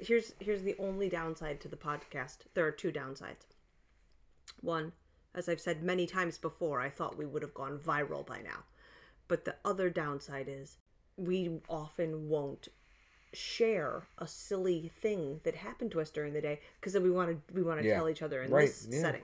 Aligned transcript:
here's 0.00 0.32
here's 0.40 0.62
the 0.62 0.76
only 0.78 1.08
downside 1.08 1.60
to 1.60 1.68
the 1.68 1.76
podcast. 1.76 2.38
There 2.54 2.66
are 2.66 2.72
two 2.72 2.90
downsides. 2.92 3.46
One, 4.60 4.92
as 5.34 5.48
I've 5.48 5.60
said 5.60 5.82
many 5.82 6.06
times 6.06 6.38
before, 6.38 6.80
I 6.80 6.90
thought 6.90 7.16
we 7.18 7.26
would 7.26 7.42
have 7.42 7.54
gone 7.54 7.78
viral 7.78 8.26
by 8.26 8.40
now. 8.42 8.64
But 9.28 9.44
the 9.44 9.56
other 9.64 9.90
downside 9.90 10.46
is 10.48 10.76
we 11.16 11.60
often 11.68 12.28
won't 12.28 12.68
share 13.32 14.08
a 14.18 14.26
silly 14.26 14.90
thing 15.00 15.40
that 15.44 15.54
happened 15.54 15.92
to 15.92 16.00
us 16.00 16.10
during 16.10 16.32
the 16.32 16.40
day 16.40 16.60
because 16.80 16.94
then 16.94 17.04
we 17.04 17.10
want 17.10 17.30
to 17.30 17.54
we 17.54 17.62
want 17.62 17.80
to 17.80 17.86
Yeah. 17.86 17.94
tell 17.96 18.08
each 18.08 18.22
other 18.22 18.42
in 18.42 18.50
Right, 18.50 18.66
this 18.66 18.88
yeah. 18.90 19.00
setting. 19.00 19.22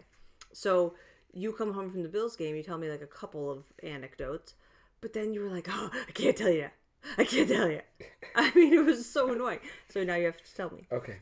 So 0.53 0.95
you 1.33 1.53
come 1.53 1.73
home 1.75 1.91
from 1.91 2.03
the 2.03 2.09
Bills 2.09 2.37
game, 2.37 2.55
you 2.57 2.63
tell 2.63 2.79
me 2.79 2.89
like 2.89 3.03
a 3.03 3.07
couple 3.07 3.51
of 3.51 3.65
anecdotes, 3.83 4.55
but 5.01 5.13
then 5.13 5.35
you 5.35 5.41
were 5.41 5.49
like, 5.51 5.67
"Oh, 5.69 5.91
I 6.09 6.13
can't 6.13 6.37
tell 6.37 6.51
you. 6.51 6.71
I 7.19 7.25
can't 7.25 7.49
tell 7.49 7.69
you." 7.69 7.81
I 8.39 8.53
mean, 8.55 8.75
it 8.75 8.85
was 8.85 9.07
so 9.07 9.33
annoying. 9.33 9.61
So 9.89 10.05
now 10.05 10.17
you 10.17 10.27
have 10.27 10.37
to 10.37 10.55
tell 10.55 10.71
me. 10.71 10.87
Okay. 10.93 11.17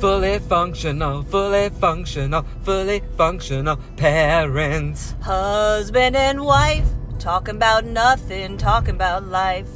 Fully 0.00 0.38
functional, 0.38 1.24
fully 1.24 1.70
functional, 1.70 2.44
fully 2.62 3.02
functional 3.16 3.78
parents. 3.96 5.14
Husband 5.22 6.14
and 6.14 6.44
wife, 6.44 6.86
talking 7.18 7.56
about 7.56 7.84
nothing, 7.84 8.58
talking 8.58 8.94
about 8.94 9.26
life. 9.26 9.70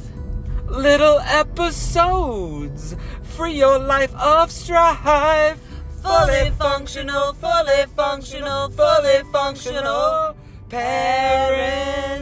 Little 0.69 1.19
episodes, 1.19 2.95
free 3.21 3.53
your 3.53 3.79
life 3.79 4.15
of 4.15 4.49
strife. 4.49 5.59
Fully 6.01 6.51
functional, 6.51 7.33
fully 7.33 7.85
functional, 7.97 8.69
fully 8.69 9.23
functional 9.33 10.37
parents. 10.69 12.18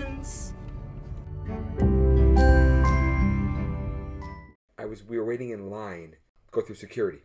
We 5.07 5.17
were 5.17 5.25
waiting 5.25 5.49
in 5.49 5.69
line 5.69 6.11
to 6.11 6.51
go 6.51 6.61
through 6.61 6.75
security. 6.75 7.19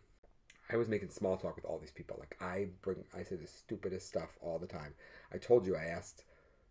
I 0.71 0.77
was 0.77 0.87
making 0.87 1.09
small 1.09 1.37
talk 1.37 1.55
with 1.55 1.65
all 1.65 1.77
these 1.77 1.91
people. 1.91 2.15
Like 2.19 2.37
I 2.41 2.67
bring 2.81 3.03
I 3.15 3.23
say 3.23 3.35
the 3.35 3.47
stupidest 3.47 4.07
stuff 4.07 4.37
all 4.41 4.59
the 4.59 4.67
time. 4.67 4.93
I 5.33 5.37
told 5.37 5.65
you 5.65 5.75
I 5.75 5.85
asked 5.85 6.23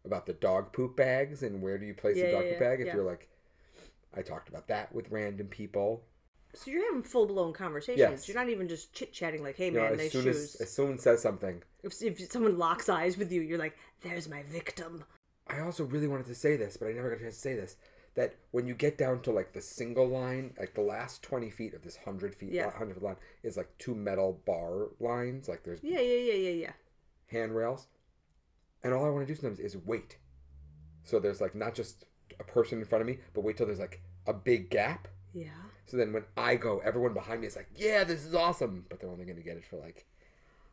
about 0.05 0.27
the 0.27 0.33
dog 0.33 0.73
poop 0.73 0.97
bags 0.97 1.43
and 1.43 1.63
where 1.63 1.79
do 1.79 1.87
you 1.87 1.95
place 1.95 2.17
Yeah, 2.17 2.27
the 2.27 2.33
dog 2.33 2.45
yeah, 2.45 2.51
poop 2.51 2.61
bag? 2.61 2.81
If 2.81 2.87
yeah. 2.89 2.95
you're 2.95 3.05
like 3.05 3.29
I 4.15 4.23
talked 4.23 4.49
about 4.49 4.69
that 4.69 4.95
with 4.95 5.11
random 5.11 5.47
people. 5.47 6.05
So 6.55 6.71
you're 6.71 6.85
having 6.85 7.03
full 7.03 7.27
blown 7.27 7.53
conversations. 7.53 7.99
Yes. 7.99 8.29
You're 8.29 8.37
not 8.37 8.51
even 8.51 8.69
just 8.69 8.93
chit 8.93 9.13
chatting 9.13 9.43
like, 9.43 9.57
"Hey 9.57 9.71
know, 9.71 9.83
man, 9.83 9.93
as 9.93 9.99
nice 9.99 10.13
soon 10.13 10.25
shoes." 10.25 10.37
as 10.37 10.53
soon 10.53 10.65
as 10.65 10.73
someone 10.75 10.99
says 10.99 11.23
something, 11.23 11.63
if, 11.83 12.03
if 12.03 12.31
someone 12.31 12.59
locks 12.59 12.89
eyes 12.89 13.17
with 13.17 13.33
you, 13.33 13.41
you're 13.41 13.59
like, 13.59 13.77
"There's 14.03 14.29
my 14.29 14.43
victim." 14.45 15.05
I 15.47 15.61
also 15.61 15.85
really 15.85 16.09
wanted 16.09 16.27
to 16.27 16.35
say 16.35 16.57
this, 16.57 16.77
but 16.77 16.89
I 16.89 16.93
never 16.93 17.11
got 17.11 17.21
a 17.21 17.23
chance 17.23 17.37
to 17.37 17.41
say 17.41 17.55
this. 17.55 17.77
That 18.15 18.35
when 18.51 18.67
you 18.67 18.75
get 18.75 18.99
down 18.99 19.23
to 19.23 19.33
like 19.33 19.53
the 19.53 19.63
single 19.63 20.07
line, 20.07 20.55
like 20.59 20.75
the 20.75 20.83
last 20.83 21.23
twenty 21.23 21.51
feet 21.51 21.73
of 21.75 21.83
this 21.83 21.97
hundred 22.05 22.35
feet, 22.35 22.53
Yeah. 22.53 22.67
Uh, 22.67 22.71
hundred 22.73 23.01
line 23.03 23.17
is 23.43 23.57
like 23.57 23.77
two 23.79 23.95
metal 23.95 24.43
bar 24.47 24.89
lines. 25.01 25.49
Like 25.49 25.65
there's 25.65 25.83
Yeah, 25.83 26.01
yeah, 26.01 26.19
yeah, 26.19 26.35
yeah, 26.35 26.51
yeah. 26.51 26.73
handrails, 27.29 27.87
and 28.83 28.93
all 28.93 29.05
I 29.07 29.11
want 29.11 29.27
to 29.27 29.35
do 29.35 29.41
sometimes 29.41 29.61
is 29.61 29.77
wait. 29.77 30.17
So 31.05 31.19
there's 31.19 31.41
like 31.41 31.55
not 31.55 31.75
just 31.75 32.05
a 32.39 32.45
person 32.45 32.79
in 32.79 32.85
front 32.85 33.03
of 33.03 33.07
me, 33.09 33.19
but 33.35 33.43
wait 33.45 33.57
till 33.57 33.67
there's 33.67 33.79
like 33.81 34.03
a 34.27 34.33
big 34.35 34.71
gap. 34.71 35.09
Yeah. 35.33 35.49
So 35.87 35.97
then 35.97 36.13
when 36.13 36.25
I 36.37 36.57
go, 36.57 36.79
everyone 36.81 37.15
behind 37.15 37.41
me 37.41 37.47
is 37.47 37.57
like, 37.57 37.69
"Yeah, 37.75 38.05
this 38.05 38.25
is 38.25 38.35
awesome," 38.35 38.87
but 38.89 39.01
they're 39.01 39.11
only 39.11 39.25
going 39.25 39.37
to 39.37 39.43
get 39.43 39.57
it 39.57 39.65
for 39.65 39.77
like 39.79 40.07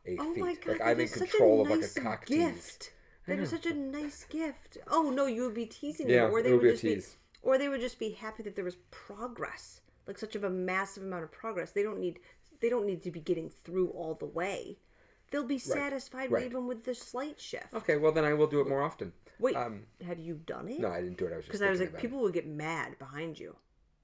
eight 0.05 0.19
Oh 0.21 0.33
feet. 0.33 0.43
my 0.43 0.53
god, 0.55 0.67
like 0.67 0.81
I'm 0.81 0.99
in 0.99 1.07
control 1.07 1.61
of 1.61 1.69
like 1.69 1.83
a 1.83 1.99
cock 2.01 2.25
gift. 2.25 2.91
That 3.27 3.39
is 3.39 3.49
such 3.49 3.65
a 3.65 3.73
nice 3.73 4.25
gift. 4.25 4.77
Oh 4.89 5.11
no, 5.11 5.25
you 5.25 5.43
would 5.43 5.53
be 5.53 5.65
teasing 5.65 6.07
Yeah, 6.07 6.23
them, 6.25 6.31
or 6.33 6.41
they 6.41 6.51
would 6.51 6.61
would 6.61 6.71
just 6.71 6.83
be, 6.83 7.01
or 7.41 7.57
they 7.57 7.69
would 7.69 7.81
just 7.81 7.99
be 7.99 8.11
happy 8.11 8.43
that 8.43 8.55
there 8.55 8.65
was 8.65 8.77
progress, 8.91 9.81
like 10.07 10.17
such 10.17 10.35
of 10.35 10.43
a 10.43 10.49
massive 10.49 11.03
amount 11.03 11.23
of 11.23 11.31
progress. 11.31 11.71
They 11.71 11.83
don't 11.83 11.99
need, 11.99 12.19
they 12.61 12.69
don't 12.69 12.85
need 12.85 13.03
to 13.03 13.11
be 13.11 13.19
getting 13.19 13.49
through 13.49 13.89
all 13.89 14.15
the 14.15 14.25
way. 14.25 14.77
They'll 15.31 15.43
be 15.43 15.59
satisfied 15.59 16.31
right. 16.31 16.45
even 16.45 16.65
with 16.67 16.85
the 16.85 16.95
slight 16.95 17.39
shift. 17.39 17.73
Okay, 17.73 17.97
well 17.97 18.11
then 18.11 18.25
I 18.25 18.33
will 18.33 18.47
do 18.47 18.61
it 18.61 18.67
more 18.67 18.81
often. 18.81 19.13
Wait, 19.39 19.55
Um, 19.55 19.83
had 20.05 20.19
you 20.19 20.35
done 20.45 20.67
it? 20.67 20.79
No, 20.79 20.89
I 20.89 21.01
didn't 21.01 21.17
do 21.17 21.25
it. 21.25 21.33
I 21.33 21.37
was 21.37 21.45
just 21.45 21.51
because 21.51 21.61
I 21.61 21.69
was 21.69 21.79
like, 21.79 21.89
about 21.89 21.99
it. 21.99 22.01
people 22.01 22.21
would 22.21 22.33
get 22.33 22.47
mad 22.47 22.97
behind 22.97 23.39
you. 23.39 23.55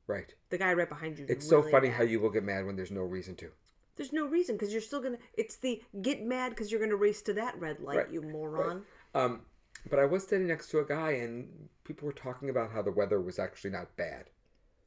Right. 0.08 0.34
The 0.50 0.58
guy 0.58 0.74
right 0.74 0.88
behind 0.88 1.18
you. 1.18 1.26
It's 1.28 1.48
so 1.48 1.64
funny 1.64 1.90
mad. 1.90 1.98
how 1.98 2.04
you 2.04 2.20
will 2.20 2.30
get 2.30 2.44
mad 2.44 2.66
when 2.66 2.76
there's 2.76 2.92
no 2.92 3.02
reason 3.02 3.36
to. 3.38 3.50
There's 3.96 4.14
no 4.14 4.26
reason 4.26 4.56
because 4.56 4.72
you're 4.72 4.82
still 4.82 5.02
gonna. 5.02 5.18
It's 5.34 5.56
the 5.56 5.82
get 6.02 6.24
mad 6.24 6.50
because 6.50 6.72
you're 6.72 6.82
gonna 6.82 6.96
race 6.96 7.22
to 7.24 7.34
that 7.34 7.60
red 7.60 7.80
light, 7.80 7.98
Right, 7.98 8.12
you 8.12 8.22
moron. 8.22 8.84
Um, 9.14 9.42
but 9.90 10.00
I 10.00 10.06
was 10.06 10.24
standing 10.24 10.48
next 10.48 10.70
to 10.72 10.80
a 10.80 10.86
guy, 10.86 11.12
and 11.12 11.70
people 11.84 12.06
were 12.06 12.14
talking 12.14 12.50
about 12.50 12.72
how 12.72 12.82
the 12.82 12.92
weather 12.92 13.20
was 13.22 13.40
actually 13.40 13.72
not 13.72 13.96
bad. 13.98 14.26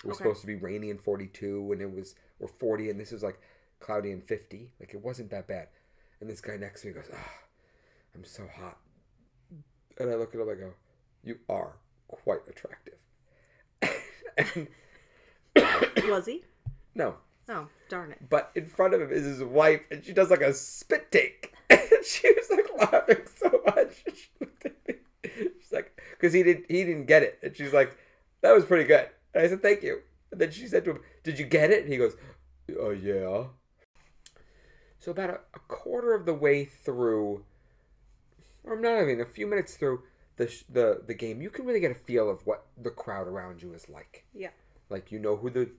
It 0.04 0.06
was 0.06 0.16
Okay. 0.16 0.24
supposed 0.24 0.40
to 0.42 0.46
be 0.46 0.54
rainy 0.56 0.90
and 0.90 1.00
42, 1.00 1.72
and 1.72 1.80
it 1.82 1.90
was 1.92 2.14
or 2.40 2.48
40, 2.48 2.88
and 2.90 3.00
this 3.00 3.10
was 3.12 3.22
like 3.22 3.40
cloudy 3.80 4.12
and 4.12 4.22
50. 4.22 4.70
Like 4.78 4.94
it 4.94 5.00
wasn't 5.02 5.30
that 5.30 5.46
bad. 5.48 5.68
And 6.20 6.28
this 6.30 6.40
guy 6.40 6.56
next 6.56 6.82
to 6.82 6.88
me 6.88 6.92
goes, 6.94 7.10
"Ah, 7.12 7.32
I'm 8.14 8.24
so 8.24 8.46
hot." 8.46 8.78
And 9.98 10.10
I 10.10 10.14
look 10.14 10.34
at 10.34 10.40
him, 10.40 10.48
I 10.48 10.54
go, 10.54 10.74
"You 11.24 11.38
are 11.48 11.76
quite 12.06 12.40
attractive." 12.48 12.94
and 14.36 14.68
Was 16.08 16.26
he? 16.26 16.44
no, 16.94 17.16
Oh, 17.48 17.68
darn 17.88 18.12
it. 18.12 18.18
but 18.28 18.50
in 18.54 18.66
front 18.66 18.94
of 18.94 19.00
him 19.00 19.10
is 19.10 19.24
his 19.24 19.42
wife, 19.42 19.82
and 19.90 20.04
she 20.04 20.12
does 20.12 20.30
like 20.30 20.40
a 20.42 20.52
spit 20.54 21.10
take. 21.10 21.37
She 22.20 22.32
was 22.32 22.50
like 22.50 22.92
laughing 22.92 23.24
so 23.36 23.60
much. 23.66 24.04
She 24.14 24.28
looked 24.40 24.66
at 24.66 24.74
me. 24.86 24.94
She's 25.24 25.72
like, 25.72 26.00
because 26.10 26.32
he 26.32 26.42
didn't 26.42 26.66
he 26.68 26.84
didn't 26.84 27.06
get 27.06 27.22
it, 27.22 27.38
and 27.42 27.56
she's 27.56 27.72
like, 27.72 27.96
that 28.40 28.54
was 28.54 28.64
pretty 28.64 28.84
good. 28.84 29.08
And 29.34 29.44
I 29.44 29.48
said, 29.48 29.62
thank 29.62 29.82
you. 29.82 30.00
And 30.30 30.40
then 30.40 30.50
she 30.50 30.66
said 30.66 30.84
to 30.84 30.92
him, 30.92 31.00
did 31.22 31.38
you 31.38 31.46
get 31.46 31.70
it? 31.70 31.82
And 31.82 31.92
he 31.92 31.98
goes, 31.98 32.16
oh 32.78 32.90
yeah. 32.90 33.44
So 34.98 35.12
about 35.12 35.30
a, 35.30 35.40
a 35.54 35.60
quarter 35.68 36.14
of 36.14 36.26
the 36.26 36.34
way 36.34 36.64
through, 36.64 37.44
or 38.64 38.78
not 38.78 39.02
even 39.02 39.20
a 39.20 39.26
few 39.26 39.46
minutes 39.46 39.76
through 39.76 40.02
the 40.36 40.48
sh- 40.48 40.64
the 40.68 41.02
the 41.06 41.14
game, 41.14 41.40
you 41.40 41.50
can 41.50 41.66
really 41.66 41.80
get 41.80 41.90
a 41.90 41.94
feel 41.94 42.30
of 42.30 42.46
what 42.46 42.66
the 42.80 42.90
crowd 42.90 43.28
around 43.28 43.62
you 43.62 43.74
is 43.74 43.88
like. 43.88 44.24
Yeah. 44.34 44.50
Like 44.90 45.12
you 45.12 45.18
know 45.18 45.36
who 45.36 45.50
the 45.50 45.70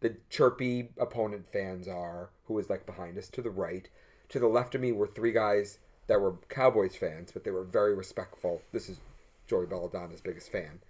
the 0.00 0.16
chirpy 0.28 0.90
opponent 0.98 1.46
fans 1.52 1.88
are, 1.88 2.30
who 2.44 2.58
is 2.58 2.70
like 2.70 2.86
behind 2.86 3.18
us 3.18 3.28
to 3.30 3.42
the 3.42 3.50
right. 3.50 3.88
To 4.30 4.38
the 4.38 4.46
left 4.48 4.74
of 4.74 4.80
me 4.80 4.92
were 4.92 5.06
three 5.06 5.32
guys 5.32 5.78
that 6.06 6.20
were 6.20 6.34
Cowboys 6.48 6.96
fans, 6.96 7.30
but 7.32 7.44
they 7.44 7.50
were 7.50 7.64
very 7.64 7.94
respectful. 7.94 8.62
This 8.72 8.88
is 8.88 9.00
Joey 9.46 9.66
Belladonna's 9.66 10.20
biggest 10.20 10.50
fan. 10.50 10.80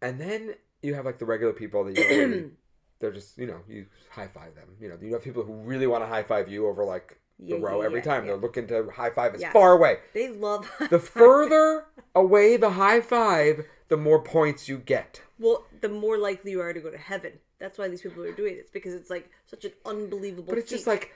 And 0.00 0.20
then 0.20 0.54
you 0.82 0.94
have 0.94 1.04
like 1.04 1.18
the 1.18 1.24
regular 1.24 1.52
people 1.52 1.84
that 1.84 1.96
you 1.96 2.04
really, 2.08 2.50
they're 2.98 3.12
just 3.12 3.38
you 3.38 3.46
know 3.46 3.60
you 3.68 3.86
high 4.10 4.26
five 4.28 4.54
them. 4.54 4.68
You 4.80 4.88
know 4.88 4.96
you 5.00 5.12
have 5.14 5.22
people 5.22 5.42
who 5.44 5.52
really 5.54 5.86
want 5.86 6.02
to 6.02 6.06
high 6.08 6.22
five 6.24 6.48
you 6.48 6.66
over 6.66 6.84
like 6.84 7.18
Yeah, 7.38 7.56
the 7.56 7.62
row 7.62 7.80
yeah, 7.80 7.86
every 7.86 8.00
yeah, 8.00 8.04
time. 8.04 8.22
yeah. 8.24 8.32
They're 8.32 8.40
looking 8.40 8.66
to 8.68 8.90
high 8.94 9.10
five 9.10 9.34
as 9.34 9.40
Yes. 9.40 9.52
far 9.52 9.72
away. 9.72 9.98
They 10.14 10.28
love. 10.28 10.70
The 10.90 10.98
further 10.98 11.86
away 12.14 12.56
the 12.56 12.70
high 12.70 13.00
five, 13.00 13.64
the 13.88 13.96
more 13.96 14.20
points 14.22 14.68
you 14.68 14.78
get. 14.78 15.22
well, 15.38 15.64
the 15.80 15.88
more 15.88 16.18
likely 16.18 16.50
you 16.50 16.60
are 16.60 16.72
to 16.72 16.80
go 16.80 16.90
to 16.90 16.98
heaven. 16.98 17.32
That's 17.58 17.78
why 17.78 17.86
these 17.88 18.02
people 18.02 18.24
are 18.24 18.32
doing 18.32 18.56
this 18.56 18.68
because 18.70 18.92
it's 18.92 19.08
like 19.08 19.30
such 19.46 19.64
an 19.64 19.72
unbelievable. 19.86 20.46
But 20.48 20.58
it's 20.58 20.70
just 20.70 20.86
like, 20.88 21.14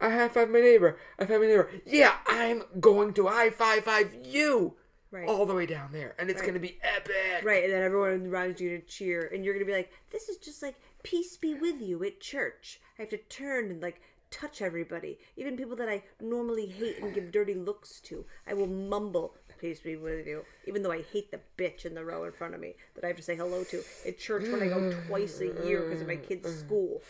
I 0.00 0.10
high 0.10 0.28
five 0.28 0.50
my 0.50 0.60
neighbor. 0.60 0.98
I 1.18 1.24
five 1.26 1.40
my 1.40 1.46
neighbor. 1.46 1.70
Yeah, 1.86 2.16
I'm 2.26 2.62
going 2.80 3.12
to 3.14 3.26
high 3.28 3.50
five 3.50 3.84
five 3.84 4.14
you 4.24 4.74
Right. 5.10 5.28
all 5.28 5.46
the 5.46 5.54
way 5.54 5.66
down 5.66 5.92
there, 5.92 6.14
and 6.18 6.28
it's 6.28 6.40
Right. 6.40 6.46
going 6.46 6.54
to 6.54 6.60
be 6.60 6.78
epic. 6.82 7.44
right, 7.44 7.64
and 7.64 7.72
then 7.72 7.82
everyone 7.82 8.26
around 8.26 8.60
you 8.60 8.76
to 8.78 8.84
cheer, 8.86 9.30
and 9.32 9.44
you're 9.44 9.54
gonna 9.54 9.64
be 9.64 9.72
like, 9.72 9.90
"This 10.10 10.28
is 10.28 10.36
just 10.36 10.62
like 10.62 10.74
peace 11.02 11.36
be 11.36 11.54
with 11.54 11.80
you 11.80 12.02
at 12.04 12.20
church." 12.20 12.80
I 12.98 13.02
have 13.02 13.10
to 13.10 13.18
turn 13.18 13.70
and 13.70 13.80
like 13.80 14.00
touch 14.30 14.60
everybody, 14.60 15.18
even 15.36 15.56
people 15.56 15.76
that 15.76 15.88
I 15.88 16.02
normally 16.20 16.66
hate 16.66 16.98
and 16.98 17.14
give 17.14 17.30
dirty 17.30 17.54
looks 17.54 18.00
to. 18.02 18.26
I 18.46 18.52
will 18.54 18.66
mumble, 18.66 19.36
"Peace 19.58 19.80
be 19.80 19.96
with 19.96 20.26
you," 20.26 20.44
even 20.66 20.82
though 20.82 20.90
I 20.92 21.02
hate 21.02 21.30
the 21.30 21.40
bitch 21.56 21.86
in 21.86 21.94
the 21.94 22.04
row 22.04 22.24
in 22.24 22.32
front 22.32 22.54
of 22.54 22.60
me 22.60 22.74
that 22.94 23.04
I 23.04 23.06
have 23.06 23.16
to 23.16 23.22
say 23.22 23.36
hello 23.36 23.62
to 23.64 23.82
at 24.04 24.18
church 24.18 24.48
when 24.48 24.60
I 24.62 24.66
go 24.68 24.90
twice 25.06 25.40
a 25.40 25.46
year 25.64 25.82
because 25.84 26.00
of 26.02 26.08
my 26.08 26.16
kid's 26.16 26.52
school. 26.58 27.00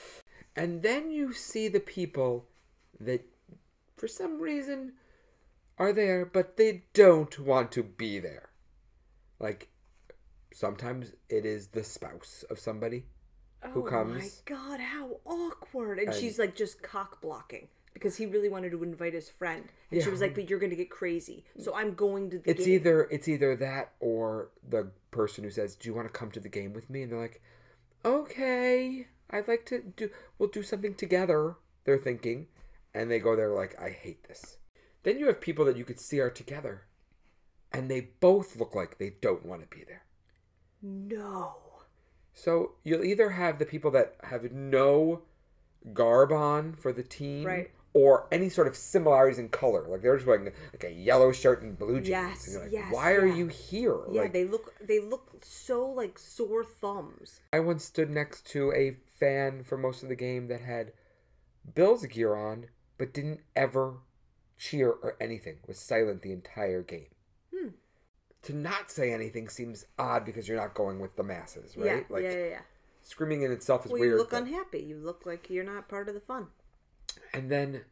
And 0.55 0.82
then 0.82 1.11
you 1.11 1.32
see 1.32 1.66
the 1.69 1.81
people 1.81 2.46
that, 3.00 3.25
for 3.96 4.08
some 4.08 4.40
reason, 4.40 4.93
are 5.78 5.93
there, 5.93 6.25
but 6.25 6.56
they 6.56 6.84
don't 6.94 7.38
want 7.38 7.72
to 7.72 7.82
be 7.82 8.19
there. 8.19 8.48
Like, 9.38 9.69
sometimes 10.52 11.12
it 11.28 11.44
is 11.44 11.69
the 11.69 11.84
spouse 11.84 12.44
of 12.50 12.58
somebody 12.58 13.04
who 13.72 13.82
comes. 13.88 14.16
oh 14.16 14.19
my 14.19 14.31
god, 14.58 14.81
how 14.81 15.20
awkward! 15.25 15.98
And, 15.98 16.08
And- 16.08 16.16
she's 16.16 16.38
like 16.38 16.54
just 16.54 16.82
cock 16.82 17.20
blocking 17.20 17.69
because 17.94 18.16
he 18.16 18.26
really 18.26 18.48
wanted 18.50 18.70
to 18.70 18.82
invite 18.82 19.14
his 19.14 19.28
friend, 19.31 19.64
and 19.90 20.02
she 20.02 20.08
was 20.10 20.20
like, 20.20 20.34
"But 20.34 20.49
you're 20.49 20.58
gonna 20.58 20.75
get 20.76 20.90
crazy, 20.90 21.44
so 21.58 21.75
I'm 21.75 21.94
going 21.94 22.31
to 22.31 22.38
the 22.38 22.50
It's 22.50 22.64
game." 22.64 22.75
either 22.75 23.08
it's 23.10 23.26
either 23.28 23.56
that 23.56 23.92
or 24.00 24.50
the 24.69 24.90
person 25.10 25.44
who 25.44 25.50
says, 25.50 25.75
"Do 25.76 25.88
you 25.88 25.94
want 25.94 26.06
to 26.06 26.12
come 26.12 26.31
to 26.32 26.40
the 26.40 26.49
game 26.49 26.72
with 26.75 26.88
me?" 26.90 27.02
And 27.02 27.12
they're 27.12 27.19
like, 27.19 27.42
"Okay, 28.04 29.08
I'd 29.31 29.49
like 29.49 29.66
to 29.66 29.81
do. 29.81 30.10
We'll 30.38 30.49
do 30.50 30.62
something 30.62 30.94
together." 30.94 31.56
They're 31.84 31.99
thinking, 31.99 32.49
and 32.96 33.10
they 33.10 33.19
go 33.19 33.37
there 33.37 33.50
like, 33.50 33.81
"I 33.81 33.90
hate 33.90 34.26
this." 34.28 34.58
Then 35.02 35.19
you 35.19 35.26
have 35.26 35.40
people 35.40 35.64
that 35.66 35.76
you 35.76 35.84
could 35.84 36.00
see 36.00 36.19
are 36.20 36.31
together, 36.31 36.82
and 37.72 37.90
they 37.90 38.00
both 38.20 38.56
look 38.56 38.75
like 38.75 38.98
they 38.98 39.10
don't 39.20 39.46
want 39.46 39.62
to 39.62 39.76
be 39.76 39.84
there. 39.84 40.02
no. 40.82 41.56
So 42.32 42.72
you'll 42.84 43.02
either 43.04 43.31
have 43.31 43.58
the 43.58 43.64
people 43.64 43.90
that 43.93 44.16
have 44.25 44.52
no 44.52 45.22
garb 45.94 46.31
on 46.32 46.75
for 46.75 46.93
the 46.93 47.02
team, 47.02 47.46
Right. 47.46 47.70
or 47.94 48.26
any 48.31 48.50
sort 48.50 48.66
of 48.66 48.76
similarities 48.76 49.38
in 49.38 49.49
color. 49.49 49.87
Like 49.88 50.02
they're 50.02 50.16
just 50.16 50.26
wearing 50.26 50.44
like 50.44 50.84
a 50.84 50.90
yellow 50.92 51.32
shirt 51.32 51.62
and 51.62 51.78
blue 51.78 51.94
jeans. 51.96 52.08
Yes, 52.10 52.49
and 52.49 52.62
like, 52.64 52.72
yes, 52.72 52.92
Why 52.92 53.12
are 53.12 53.25
you 53.26 53.46
here? 53.46 53.96
Yeah, 54.12 54.22
like, 54.22 54.34
they 54.34 54.44
look 54.44 54.75
they 54.87 55.00
look 55.00 55.31
so 55.42 55.88
like 55.88 56.19
sore 56.19 56.62
thumbs. 56.62 57.40
I 57.54 57.60
once 57.60 57.84
stood 57.84 58.10
next 58.10 58.44
to 58.49 58.70
a 58.72 58.99
fan 59.19 59.62
for 59.64 59.78
most 59.78 60.02
of 60.02 60.10
the 60.10 60.14
game 60.14 60.49
that 60.49 60.60
had 60.60 60.92
Bills 61.75 62.04
gear 62.04 62.34
on, 62.34 62.66
but 62.98 63.12
didn't 63.12 63.40
ever 63.54 63.98
cheer 64.58 64.90
or 64.90 65.16
anything. 65.20 65.58
Was 65.66 65.78
silent 65.78 66.22
the 66.22 66.32
entire 66.32 66.82
game. 66.82 67.08
Hmm. 67.54 67.69
To 68.43 68.54
not 68.54 68.90
say 68.90 69.12
anything 69.12 69.48
seems 69.48 69.87
odd 69.98 70.25
because 70.25 70.48
you're 70.48 70.56
not 70.56 70.75
going 70.75 71.00
with 71.00 71.16
the 71.16 71.22
masses, 71.22 71.76
right? 71.76 71.87
Yeah, 71.87 72.00
like 72.08 72.22
yeah, 72.22 72.31
yeah, 72.32 72.46
yeah. 72.46 72.60
screaming 73.02 73.43
in 73.43 73.52
itself 73.52 73.84
is 73.87 73.93
Well, 73.93 74.00
weird. 74.00 74.12
you 74.12 74.19
look 74.19 74.31
but- 74.31 74.43
unhappy. 74.43 74.81
You 74.81 74.96
look 74.98 75.26
like 75.26 75.50
you're 75.50 75.64
not 75.64 75.88
part 75.88 76.08
of 76.08 76.14
the 76.14 76.20
fun. 76.20 76.48
And 77.32 77.50
then 77.50 77.82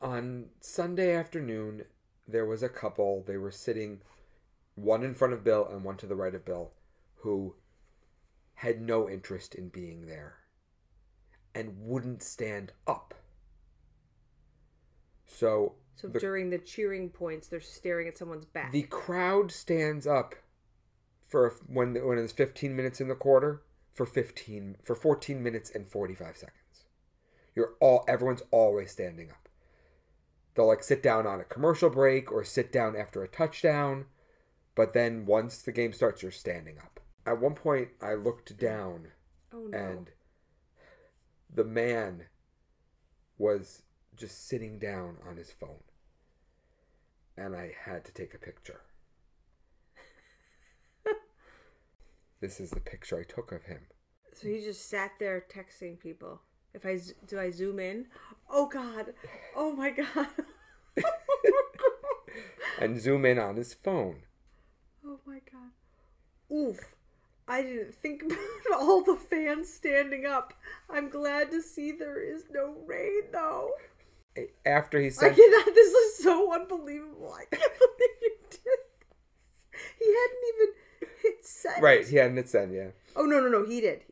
on 0.00 0.46
Sunday 0.60 1.14
afternoon, 1.14 1.84
there 2.26 2.46
was 2.46 2.62
a 2.62 2.68
couple. 2.68 3.22
They 3.26 3.36
were 3.36 3.50
sitting, 3.50 4.00
one 4.76 5.02
in 5.02 5.14
front 5.14 5.34
of 5.34 5.44
Bill 5.44 5.66
and 5.66 5.84
one 5.84 5.96
to 5.98 6.06
the 6.06 6.14
right 6.16 6.34
of 6.34 6.44
Bill, 6.44 6.72
who 7.16 7.56
had 8.54 8.80
no 8.80 9.08
interest 9.08 9.54
in 9.54 9.68
being 9.68 10.06
there 10.06 10.36
and 11.54 11.76
wouldn't 11.80 12.22
stand 12.22 12.72
up. 12.86 13.14
So 15.36 15.74
So 15.96 16.08
the, 16.08 16.18
during 16.18 16.50
the 16.50 16.58
cheering 16.58 17.08
points, 17.10 17.48
they're 17.48 17.60
staring 17.60 18.08
at 18.08 18.18
someone's 18.18 18.44
back. 18.44 18.72
the 18.72 18.82
crowd 18.82 19.52
stands 19.52 20.06
up 20.06 20.34
for 21.26 21.54
when 21.66 21.94
when 22.06 22.18
it's 22.18 22.32
15 22.32 22.74
minutes 22.74 23.00
in 23.00 23.08
the 23.08 23.14
quarter 23.14 23.62
for 23.94 24.06
15 24.06 24.76
for 24.82 24.94
14 24.94 25.42
minutes 25.42 25.70
and 25.74 25.88
45 25.88 26.36
seconds. 26.36 26.56
You're 27.54 27.74
all 27.80 28.04
everyone's 28.08 28.42
always 28.50 28.90
standing 28.90 29.30
up. 29.30 29.48
They'll 30.54 30.66
like 30.68 30.82
sit 30.82 31.02
down 31.02 31.26
on 31.26 31.40
a 31.40 31.44
commercial 31.44 31.90
break 31.90 32.30
or 32.32 32.44
sit 32.44 32.72
down 32.72 32.96
after 32.96 33.22
a 33.22 33.28
touchdown, 33.28 34.06
but 34.74 34.92
then 34.92 35.26
once 35.26 35.62
the 35.62 35.72
game 35.72 35.92
starts 35.92 36.22
you're 36.22 36.32
standing 36.32 36.78
up. 36.78 37.00
At 37.24 37.40
one 37.40 37.54
point 37.54 37.88
I 38.02 38.14
looked 38.14 38.56
down 38.58 39.08
oh 39.52 39.68
no. 39.70 39.78
and 39.78 40.10
the 41.52 41.64
man 41.64 42.24
was 43.38 43.82
just 44.20 44.46
sitting 44.46 44.78
down 44.78 45.16
on 45.28 45.36
his 45.36 45.50
phone. 45.50 45.82
And 47.36 47.56
I 47.56 47.72
had 47.84 48.04
to 48.04 48.12
take 48.12 48.34
a 48.34 48.38
picture. 48.38 48.82
this 52.40 52.60
is 52.60 52.70
the 52.70 52.80
picture 52.80 53.18
I 53.18 53.24
took 53.24 53.50
of 53.50 53.64
him. 53.64 53.80
So 54.34 54.48
he 54.48 54.60
just 54.62 54.88
sat 54.88 55.12
there 55.18 55.44
texting 55.52 55.98
people. 55.98 56.42
If 56.74 56.86
I 56.86 57.00
do 57.26 57.40
I 57.40 57.50
zoom 57.50 57.80
in? 57.80 58.06
Oh 58.48 58.66
god. 58.66 59.14
Oh 59.56 59.72
my 59.72 59.90
god. 59.90 60.28
And 62.80 62.98
zoom 62.98 63.26
in 63.26 63.38
on 63.38 63.56
his 63.56 63.74
phone. 63.74 64.22
oh 65.04 65.20
my 65.26 65.40
god. 65.52 66.56
Oof. 66.56 66.96
I 67.46 67.62
didn't 67.62 67.94
think 67.94 68.22
about 68.22 68.80
all 68.80 69.02
the 69.02 69.16
fans 69.16 69.70
standing 69.70 70.24
up. 70.24 70.54
I'm 70.88 71.10
glad 71.10 71.50
to 71.50 71.60
see 71.60 71.92
there 71.92 72.22
is 72.22 72.44
no 72.50 72.76
rain 72.86 73.22
though. 73.32 73.72
After 74.64 75.00
he 75.00 75.06
I 75.06 75.10
said 75.10 75.36
cannot. 75.36 75.66
This 75.74 75.92
is 75.92 76.22
so 76.24 76.52
unbelievable. 76.54 77.34
I 77.34 77.44
can't 77.54 77.72
believe 77.78 78.10
you 78.22 78.30
did. 78.50 78.60
this. 78.62 79.80
He 79.98 80.06
hadn't 80.06 80.44
even 80.54 81.10
hit 81.22 81.44
send. 81.46 81.82
Right, 81.82 82.06
he 82.06 82.16
hadn't 82.16 82.36
hit 82.36 82.48
send, 82.48 82.72
yeah. 82.74 82.88
Oh 83.16 83.24
no 83.24 83.40
no 83.40 83.48
no 83.48 83.64
he 83.66 83.80
did. 83.80 84.04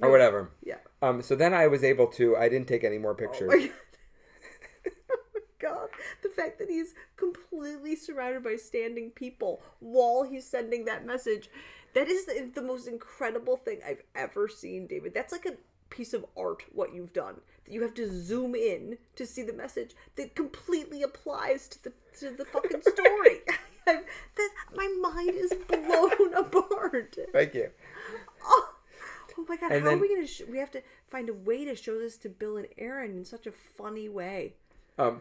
Or 0.00 0.10
whatever. 0.10 0.50
Yeah. 0.62 0.78
Um 1.02 1.22
so 1.22 1.34
then 1.36 1.52
I 1.54 1.66
was 1.66 1.82
able 1.84 2.06
to 2.08 2.36
I 2.36 2.48
didn't 2.48 2.68
take 2.68 2.84
any 2.84 2.98
more 2.98 3.14
pictures. 3.14 3.50
Oh 3.52 3.56
my 3.56 3.66
god. 3.66 4.92
oh 5.10 5.16
my 5.34 5.40
god. 5.58 5.88
The 6.22 6.28
fact 6.30 6.58
that 6.58 6.68
he's 6.70 6.94
completely 7.16 7.96
surrounded 7.96 8.44
by 8.44 8.56
standing 8.56 9.10
people 9.10 9.62
while 9.80 10.22
he's 10.22 10.46
sending 10.48 10.84
that 10.86 11.04
message. 11.06 11.48
That 11.94 12.08
is 12.08 12.26
the, 12.26 12.50
the 12.54 12.62
most 12.62 12.88
incredible 12.88 13.56
thing 13.56 13.78
I've 13.86 14.02
ever 14.16 14.48
seen, 14.48 14.88
David. 14.88 15.14
That's 15.14 15.32
like 15.32 15.46
a 15.46 15.54
piece 15.90 16.12
of 16.12 16.24
art 16.36 16.64
what 16.72 16.92
you've 16.92 17.12
done. 17.12 17.40
You 17.68 17.82
have 17.82 17.94
to 17.94 18.06
zoom 18.10 18.54
in 18.54 18.98
to 19.16 19.26
see 19.26 19.42
the 19.42 19.52
message 19.52 19.92
that 20.16 20.34
completely 20.34 21.02
applies 21.02 21.66
to 21.68 21.82
the 21.84 21.92
to 22.20 22.30
the 22.30 22.44
fucking 22.44 22.82
story. 22.94 23.40
That 23.86 24.48
my 24.74 24.88
mind 25.02 25.34
is 25.34 25.52
blown 25.68 26.32
apart. 26.38 27.16
Thank 27.34 27.52
you. 27.54 27.68
Oh, 28.42 28.68
oh 29.38 29.44
my 29.46 29.56
god! 29.58 29.72
And 29.72 29.84
how 29.84 29.90
then- 29.90 29.98
are 29.98 30.00
we 30.00 30.08
gonna? 30.14 30.26
Sh- 30.26 30.40
we 30.50 30.56
have 30.56 30.70
to 30.70 30.82
find 31.10 31.28
a 31.28 31.34
way 31.34 31.66
to 31.66 31.76
show 31.76 31.98
this 31.98 32.16
to 32.18 32.30
Bill 32.30 32.56
and 32.56 32.66
Aaron 32.78 33.10
in 33.10 33.24
such 33.26 33.46
a 33.46 33.52
funny 33.52 34.08
way. 34.08 34.54
Um 34.98 35.20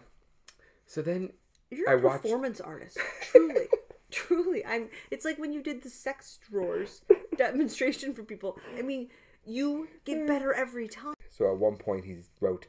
so 0.86 1.01
then 1.01 1.34
You're 1.72 1.89
I 1.89 1.94
a 1.94 1.98
watched- 1.98 2.22
performance 2.24 2.62
artist, 2.62 2.98
truly, 3.31 3.68
truly. 4.12 4.66
I'm. 4.66 4.88
It's 5.12 5.25
like 5.25 5.38
when 5.38 5.51
you 5.51 5.62
did 5.62 5.84
the 5.84 5.89
sex 5.89 6.39
drawers 6.50 7.01
demonstration 7.36 8.13
for 8.13 8.24
people. 8.24 8.57
I 8.78 8.81
mean, 8.81 9.10
you 9.46 9.89
get 10.06 10.25
better 10.25 10.54
every 10.54 10.88
time. 10.88 11.16
So 11.33 11.51
at 11.51 11.57
one 11.57 11.77
point 11.77 12.06
he 12.06 12.18
wrote, 12.39 12.68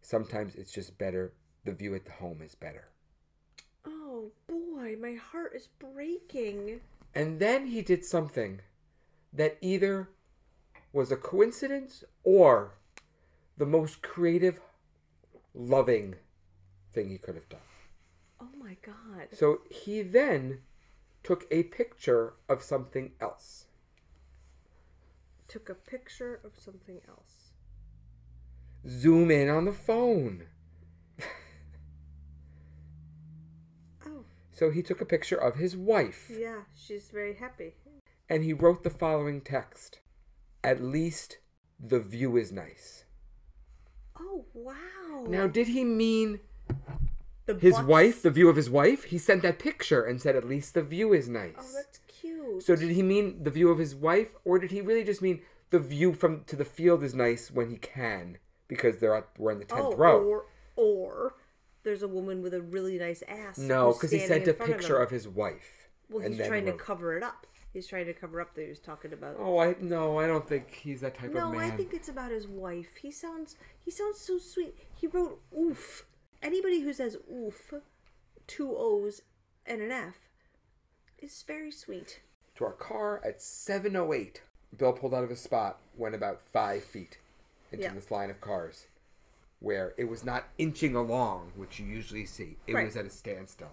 Sometimes 0.00 0.54
it's 0.54 0.70
just 0.70 0.96
better, 0.96 1.32
the 1.64 1.72
view 1.72 1.92
at 1.96 2.04
the 2.04 2.12
home 2.12 2.40
is 2.40 2.54
better. 2.54 2.90
Oh 3.84 4.30
boy, 4.46 4.96
my 5.00 5.14
heart 5.14 5.52
is 5.56 5.66
breaking. 5.66 6.82
And 7.16 7.40
then 7.40 7.66
he 7.66 7.82
did 7.82 8.04
something 8.04 8.60
that 9.32 9.58
either 9.60 10.10
was 10.92 11.10
a 11.10 11.16
coincidence 11.16 12.04
or 12.22 12.74
the 13.58 13.66
most 13.66 14.02
creative, 14.02 14.60
loving 15.52 16.14
thing 16.92 17.10
he 17.10 17.18
could 17.18 17.34
have 17.34 17.48
done. 17.48 17.60
Oh 18.40 18.56
my 18.56 18.76
god. 18.86 19.28
So 19.32 19.62
he 19.68 20.02
then 20.02 20.60
took 21.24 21.46
a 21.50 21.64
picture 21.64 22.34
of 22.48 22.62
something 22.62 23.12
else. 23.20 23.66
Took 25.52 25.68
a 25.68 25.74
picture 25.74 26.40
of 26.44 26.52
something 26.58 27.00
else. 27.06 27.52
Zoom 28.88 29.30
in 29.30 29.50
on 29.50 29.66
the 29.66 29.72
phone. 29.72 30.46
Oh 34.06 34.24
So 34.50 34.70
he 34.70 34.82
took 34.82 35.00
a 35.00 35.04
picture 35.04 35.36
of 35.36 35.56
his 35.56 35.76
wife. 35.76 36.30
yeah, 36.36 36.62
she's 36.74 37.10
very 37.10 37.34
happy. 37.34 37.74
and 38.28 38.44
he 38.44 38.52
wrote 38.52 38.82
the 38.82 38.90
following 38.90 39.40
text 39.40 40.00
At 40.64 40.82
least 40.82 41.38
the 41.78 42.00
view 42.00 42.36
is 42.36 42.50
nice. 42.52 43.04
Oh 44.18 44.44
wow. 44.54 45.26
Now, 45.28 45.46
did 45.46 45.68
he 45.68 45.84
mean 45.84 46.40
the 47.46 47.54
his 47.58 47.78
wife, 47.80 48.22
the 48.22 48.30
view 48.30 48.48
of 48.48 48.56
his 48.56 48.70
wife? 48.70 49.04
He 49.04 49.18
sent 49.18 49.42
that 49.42 49.58
picture 49.58 50.02
and 50.04 50.20
said, 50.20 50.36
At 50.36 50.48
least 50.48 50.74
the 50.74 50.82
view 50.82 51.12
is 51.12 51.28
nice. 51.28 51.54
Oh, 51.58 51.72
that's 51.74 51.98
cute. 52.08 52.62
so, 52.62 52.76
did 52.76 52.90
he 52.90 53.02
mean 53.02 53.42
the 53.42 53.50
view 53.50 53.68
of 53.70 53.78
his 53.78 53.94
wife, 53.94 54.30
or 54.44 54.58
did 54.58 54.70
he 54.70 54.80
really 54.80 55.04
just 55.04 55.22
mean 55.22 55.42
the 55.72 55.80
view 55.80 56.12
from 56.12 56.44
to 56.44 56.54
the 56.54 56.64
field 56.64 57.02
is 57.02 57.14
nice 57.14 57.50
when 57.50 57.70
he 57.70 57.76
can 57.76 58.38
because 58.68 58.98
they're 58.98 59.16
at, 59.16 59.28
we're 59.38 59.50
in 59.52 59.58
the 59.58 59.64
tenth 59.64 59.86
oh, 59.86 59.96
row? 59.96 60.22
Or, 60.22 60.44
or 60.76 61.34
there's 61.82 62.02
a 62.02 62.08
woman 62.08 62.42
with 62.42 62.54
a 62.54 62.60
really 62.60 62.98
nice 62.98 63.22
ass. 63.26 63.58
no, 63.58 63.92
because 63.92 64.12
he 64.12 64.20
sent 64.20 64.46
a 64.46 64.52
picture 64.52 64.98
him. 64.98 65.02
of 65.02 65.10
his 65.10 65.26
wife. 65.26 65.88
Well, 66.10 66.28
he's 66.28 66.46
trying 66.46 66.66
to 66.66 66.72
cover 66.72 67.16
it 67.16 67.22
up. 67.22 67.46
He's 67.72 67.86
trying 67.86 68.04
to 68.04 68.12
cover 68.12 68.38
up 68.38 68.54
that 68.54 68.62
he 68.62 68.68
was 68.68 68.80
talking 68.80 69.14
about. 69.14 69.36
Oh, 69.38 69.58
I 69.58 69.74
no, 69.80 70.18
I 70.18 70.26
don't 70.26 70.46
think 70.46 70.74
he's 70.74 71.00
that 71.00 71.14
type 71.14 71.30
of 71.30 71.34
man. 71.34 71.52
no. 71.52 71.58
I 71.58 71.70
think 71.70 71.94
it's 71.94 72.10
about 72.10 72.30
his 72.30 72.46
wife. 72.46 72.96
He 73.00 73.10
sounds 73.10 73.56
he 73.78 73.90
sounds 73.90 74.18
so 74.18 74.36
sweet. 74.36 74.76
He 74.94 75.06
wrote 75.06 75.40
oof. 75.58 76.04
Anybody 76.42 76.80
who 76.80 76.92
says 76.92 77.16
oof, 77.32 77.72
two 78.46 78.74
O's 78.76 79.22
and 79.64 79.80
an 79.80 79.90
F, 79.90 80.18
is 81.18 81.42
very 81.46 81.72
sweet. 81.72 82.20
to 82.56 82.64
our 82.64 82.72
car 82.72 83.22
at 83.24 83.38
7.08 83.38 84.40
bill 84.76 84.92
pulled 84.92 85.14
out 85.14 85.24
of 85.24 85.30
his 85.30 85.40
spot 85.40 85.78
went 85.96 86.14
about 86.14 86.40
five 86.52 86.82
feet 86.84 87.18
into 87.70 87.84
Yeah. 87.84 87.94
this 87.94 88.10
line 88.10 88.30
of 88.30 88.40
cars 88.40 88.86
where 89.60 89.94
it 89.96 90.04
was 90.04 90.24
not 90.24 90.44
inching 90.58 90.94
along 90.96 91.52
which 91.56 91.78
you 91.78 91.86
usually 91.86 92.24
see 92.26 92.56
it 92.66 92.74
Right. 92.74 92.86
was 92.86 92.96
at 92.96 93.04
a 93.06 93.10
standstill 93.10 93.72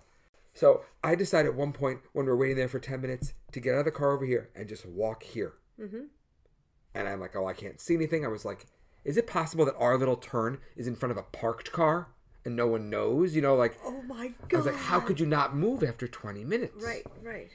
so 0.54 0.84
i 1.04 1.16
decided 1.16 1.50
at 1.50 1.56
one 1.56 1.72
point 1.74 2.00
when 2.14 2.26
we 2.26 2.32
were 2.32 2.38
waiting 2.38 2.58
there 2.58 2.68
for 2.68 2.80
10 2.80 3.02
minutes 3.02 3.34
to 3.52 3.60
get 3.60 3.74
out 3.74 3.80
of 3.80 3.86
the 3.86 3.92
car 3.92 4.12
over 4.12 4.26
here 4.26 4.50
and 4.56 4.68
just 4.68 4.86
walk 4.86 5.24
here 5.24 5.54
Mm-hmm. 5.80 6.06
and 6.94 7.08
i'm 7.08 7.20
like 7.22 7.36
oh 7.36 7.46
i 7.48 7.54
can't 7.54 7.80
see 7.80 7.96
anything 7.96 8.26
i 8.26 8.28
was 8.30 8.44
like 8.46 8.66
is 9.06 9.16
it 9.16 9.26
possible 9.28 9.64
that 9.66 9.78
our 9.78 9.98
little 9.98 10.18
turn 10.18 10.60
is 10.76 10.88
in 10.88 10.96
front 10.96 11.12
of 11.12 11.18
a 11.18 11.24
parked 11.24 11.72
car 11.72 12.10
and 12.44 12.56
no 12.56 12.68
one 12.68 12.90
knows 12.90 13.34
you 13.36 13.42
know 13.42 13.56
like 13.56 13.78
Oh 13.86 14.02
my 14.02 14.34
god. 14.50 14.54
i 14.54 14.58
was 14.58 14.66
like 14.66 14.76
how 14.76 15.00
could 15.00 15.20
you 15.20 15.26
not 15.26 15.56
move 15.56 15.84
after 15.84 16.08
20 16.08 16.44
minutes 16.44 16.84
Right, 16.84 17.06
right. 17.24 17.50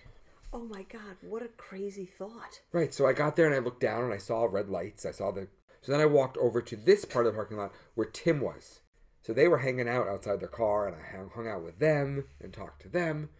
Oh 0.56 0.66
my 0.66 0.84
god, 0.84 1.16
what 1.20 1.42
a 1.42 1.48
crazy 1.48 2.06
thought. 2.06 2.60
Right. 2.72 2.94
So 2.94 3.08
I 3.08 3.12
got 3.12 3.34
there 3.34 3.46
and 3.46 3.54
I 3.56 3.58
looked 3.58 3.80
down 3.80 4.04
and 4.04 4.14
I 4.14 4.18
saw 4.18 4.44
red 4.44 4.68
lights. 4.68 5.04
I 5.04 5.10
saw 5.10 5.32
the. 5.32 5.48
So 5.82 5.90
then 5.90 6.00
I 6.00 6.06
walked 6.06 6.36
over 6.36 6.62
to 6.62 6.76
this 6.76 7.04
part 7.04 7.26
of 7.26 7.32
the 7.32 7.36
parking 7.36 7.56
lot 7.56 7.72
where 7.96 8.06
Tim 8.06 8.40
was. 8.40 8.78
So 9.20 9.32
they 9.32 9.48
were 9.48 9.58
hanging 9.58 9.88
out 9.88 10.06
outside 10.06 10.38
their 10.38 10.46
car 10.46 10.86
and 10.86 10.94
I 10.94 11.00
hung- 11.34 11.48
out 11.48 11.64
with 11.64 11.80
them 11.80 12.26
and 12.40 12.52
talked 12.52 12.82
to 12.82 12.88
them 12.88 13.30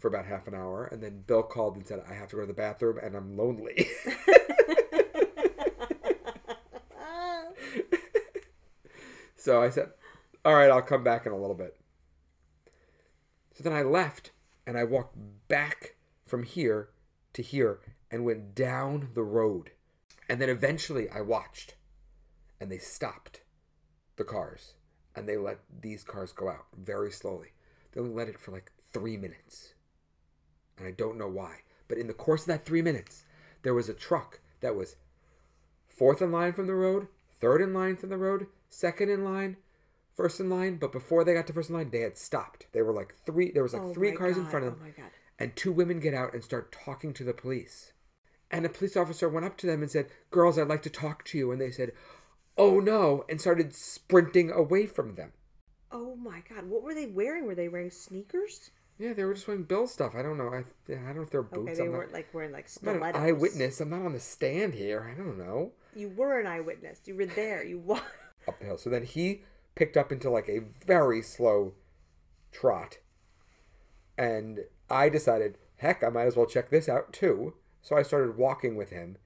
for 0.00 0.08
about 0.08 0.26
half 0.26 0.48
an 0.48 0.54
hour, 0.54 0.86
and 0.86 1.00
then 1.00 1.22
Bill 1.24 1.44
called 1.44 1.76
and 1.76 1.86
said, 1.86 2.02
"I 2.08 2.14
have 2.14 2.26
to 2.30 2.36
go 2.36 2.42
to 2.42 2.48
the 2.48 2.52
bathroom 2.52 2.98
and 3.00 3.14
I'm 3.14 3.36
lonely." 3.36 3.88
so 9.36 9.62
I 9.62 9.70
said, 9.70 9.92
"All 10.44 10.56
right, 10.56 10.72
I'll 10.72 10.82
come 10.82 11.04
back 11.04 11.24
in 11.24 11.30
a 11.30 11.38
little 11.38 11.54
bit." 11.54 11.76
So 13.54 13.62
then 13.62 13.72
I 13.72 13.82
left 13.82 14.32
and 14.66 14.76
I 14.76 14.82
walked 14.82 15.16
back 15.46 15.94
from 16.32 16.44
here 16.44 16.88
to 17.34 17.42
here 17.42 17.78
and 18.10 18.24
went 18.24 18.54
down 18.54 19.10
the 19.12 19.22
road. 19.22 19.70
And 20.30 20.40
then 20.40 20.48
eventually 20.48 21.06
I 21.10 21.20
watched 21.20 21.74
and 22.58 22.72
they 22.72 22.78
stopped 22.78 23.42
the 24.16 24.24
cars 24.24 24.72
and 25.14 25.28
they 25.28 25.36
let 25.36 25.58
these 25.82 26.02
cars 26.02 26.32
go 26.32 26.48
out 26.48 26.64
very 26.74 27.12
slowly. 27.12 27.48
They 27.92 28.00
only 28.00 28.14
let 28.14 28.28
it 28.28 28.40
for 28.40 28.50
like 28.50 28.72
three 28.94 29.18
minutes. 29.18 29.74
And 30.78 30.88
I 30.88 30.92
don't 30.92 31.18
know 31.18 31.28
why. 31.28 31.56
But 31.86 31.98
in 31.98 32.06
the 32.06 32.14
course 32.14 32.44
of 32.44 32.46
that 32.46 32.64
three 32.64 32.80
minutes, 32.80 33.26
there 33.62 33.74
was 33.74 33.90
a 33.90 33.94
truck 33.94 34.40
that 34.62 34.74
was 34.74 34.96
fourth 35.86 36.22
in 36.22 36.32
line 36.32 36.54
from 36.54 36.66
the 36.66 36.74
road, 36.74 37.08
third 37.42 37.60
in 37.60 37.74
line 37.74 37.98
from 37.98 38.08
the 38.08 38.16
road, 38.16 38.46
second 38.70 39.10
in 39.10 39.22
line, 39.22 39.58
first 40.14 40.40
in 40.40 40.48
line. 40.48 40.78
But 40.78 40.92
before 40.92 41.24
they 41.24 41.34
got 41.34 41.46
to 41.48 41.52
first 41.52 41.68
in 41.68 41.76
line, 41.76 41.90
they 41.90 42.00
had 42.00 42.16
stopped. 42.16 42.68
They 42.72 42.80
were 42.80 42.94
like 42.94 43.14
three, 43.26 43.50
there 43.52 43.62
was 43.62 43.74
like 43.74 43.82
Oh 43.82 43.92
three 43.92 44.12
cars 44.12 44.38
in 44.38 44.46
front 44.46 44.64
of 44.64 44.72
oh 44.72 44.76
them. 44.76 44.84
my 44.86 44.90
God. 45.02 45.10
And 45.38 45.56
two 45.56 45.72
women 45.72 46.00
get 46.00 46.14
out 46.14 46.34
and 46.34 46.44
start 46.44 46.72
talking 46.72 47.12
to 47.14 47.24
the 47.24 47.32
police. 47.32 47.92
And 48.50 48.66
a 48.66 48.68
police 48.68 48.96
officer 48.96 49.28
went 49.28 49.46
up 49.46 49.56
to 49.58 49.66
them 49.66 49.82
and 49.82 49.90
said, 49.90 50.08
Girls, 50.30 50.58
I'd 50.58 50.68
like 50.68 50.82
to 50.82 50.90
talk 50.90 51.24
to 51.26 51.38
you. 51.38 51.50
And 51.50 51.60
they 51.60 51.70
said, 51.70 51.92
Oh 52.58 52.80
no, 52.80 53.24
and 53.28 53.40
started 53.40 53.74
sprinting 53.74 54.50
away 54.50 54.86
from 54.86 55.14
them. 55.14 55.32
Oh 55.90 56.16
my 56.16 56.42
god, 56.48 56.68
what 56.68 56.82
were 56.82 56.94
they 56.94 57.06
wearing? 57.06 57.46
Were 57.46 57.54
they 57.54 57.68
wearing 57.68 57.90
sneakers? 57.90 58.70
Yeah, 58.98 59.14
they 59.14 59.24
were 59.24 59.34
just 59.34 59.48
wearing 59.48 59.64
Bill 59.64 59.86
stuff. 59.86 60.14
I 60.14 60.22
don't 60.22 60.38
know. 60.38 60.48
I, 60.48 60.58
I 60.88 60.94
don't 60.94 61.16
know 61.16 61.22
if 61.22 61.30
they're 61.30 61.42
boots. 61.42 61.70
Okay, 61.70 61.74
they 61.74 61.82
I'm 61.84 61.92
not, 61.92 61.98
weren't 61.98 62.12
like 62.12 62.32
wearing 62.32 62.52
like 62.52 62.68
I'm 62.86 63.00
not 63.00 63.16
an 63.16 63.22
eyewitness. 63.22 63.80
I'm 63.80 63.90
not 63.90 64.04
on 64.04 64.12
the 64.12 64.20
stand 64.20 64.74
here. 64.74 65.10
I 65.10 65.16
don't 65.18 65.38
know. 65.38 65.72
You 65.94 66.10
were 66.10 66.38
an 66.38 66.46
eyewitness. 66.46 67.00
You 67.06 67.16
were 67.16 67.26
there. 67.26 67.64
You 67.64 67.78
wa- 67.78 68.00
Up 68.48 68.58
the 68.58 68.66
hill. 68.66 68.78
So 68.78 68.90
then 68.90 69.04
he 69.04 69.42
picked 69.74 69.96
up 69.96 70.12
into 70.12 70.30
like 70.30 70.48
a 70.48 70.60
very 70.86 71.22
slow 71.22 71.72
trot. 72.52 72.98
And 74.16 74.60
I 74.90 75.08
decided, 75.08 75.58
heck, 75.76 76.02
I 76.02 76.08
might 76.08 76.26
as 76.26 76.36
well 76.36 76.46
check 76.46 76.70
this 76.70 76.88
out 76.88 77.12
too. 77.12 77.54
So 77.82 77.96
I 77.96 78.02
started 78.02 78.36
walking 78.36 78.76
with 78.76 78.90
him. 78.90 79.16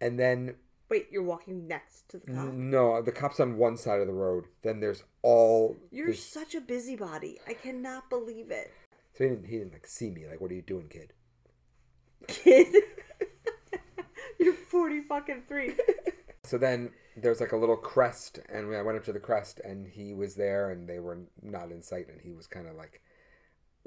And 0.00 0.18
then 0.18 0.56
Wait, 0.88 1.08
you're 1.10 1.22
walking 1.22 1.66
next 1.66 2.08
to 2.08 2.18
the 2.18 2.32
cop. 2.32 2.52
No, 2.52 3.02
the 3.02 3.12
cop's 3.12 3.40
on 3.40 3.58
one 3.58 3.76
side 3.76 4.00
of 4.00 4.06
the 4.06 4.12
road. 4.12 4.46
Then 4.62 4.80
there's 4.80 5.04
all. 5.22 5.76
You're 5.90 6.06
there's- 6.06 6.22
such 6.22 6.54
a 6.54 6.60
busybody. 6.60 7.38
I 7.46 7.52
cannot 7.54 8.08
believe 8.08 8.50
it. 8.50 8.72
so 9.14 9.24
he 9.24 9.30
didn't. 9.30 9.46
He 9.46 9.58
didn't 9.58 9.72
like 9.72 9.86
see 9.86 10.10
me. 10.10 10.26
Like, 10.26 10.40
what 10.40 10.50
are 10.50 10.54
you 10.54 10.62
doing, 10.62 10.88
kid? 10.88 11.12
Kid. 12.26 12.74
you're 14.38 14.54
40 14.54 15.02
fucking 15.02 15.42
3. 15.48 15.74
So 16.44 16.56
then 16.56 16.90
there's 17.16 17.40
like 17.40 17.52
a 17.52 17.56
little 17.56 17.76
crest, 17.76 18.40
and 18.48 18.74
I 18.74 18.80
went 18.82 18.96
up 18.96 19.04
to 19.04 19.12
the 19.12 19.20
crest, 19.20 19.60
and 19.62 19.86
he 19.86 20.14
was 20.14 20.36
there, 20.36 20.70
and 20.70 20.88
they 20.88 20.98
were 20.98 21.18
not 21.42 21.70
in 21.70 21.82
sight, 21.82 22.08
and 22.08 22.20
he 22.22 22.32
was 22.32 22.46
kind 22.46 22.66
of 22.66 22.74
like, 22.76 23.02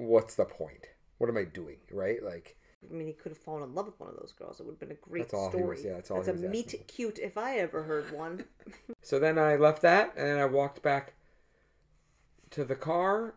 "What's 0.02 0.36
the 0.36 0.46
point? 0.46 0.88
What 1.20 1.30
am 1.30 1.38
I 1.38 1.44
doing? 1.44 1.78
Right? 1.92 2.24
Like, 2.24 2.58
I 2.90 2.92
mean, 2.94 3.06
he 3.08 3.14
could 3.14 3.32
have 3.32 3.38
fallen 3.38 3.62
in 3.64 3.76
love 3.76 3.86
with 3.86 4.00
one 4.00 4.10
of 4.10 4.16
those 4.16 4.34
girls. 4.34 4.60
It 4.60 4.66
would 4.66 4.74
have 4.74 4.80
been 4.80 4.92
a 4.92 4.96
great 4.96 5.24
That's 5.24 5.34
all 5.36 5.52
he 5.52 5.58
story. 5.58 5.76
was- 5.76 5.86
yeah, 5.86 5.94
that's 5.94 6.10
all 6.12 6.22
That's 6.22 6.42
a 6.42 6.48
meet 6.50 6.88
cute 6.88 7.20
if 7.20 7.38
I 7.38 7.58
ever 7.58 7.84
heard 7.84 8.12
one. 8.12 8.46
so 9.02 9.20
then 9.20 9.38
I 9.38 9.56
left 9.56 9.82
that, 9.84 10.14
and 10.18 10.40
I 10.40 10.46
walked 10.46 10.82
back 10.82 11.14
to 12.50 12.66
the 12.66 12.76
car, 12.76 13.36